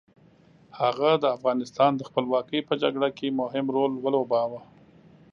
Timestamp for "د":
1.23-1.25, 1.95-2.01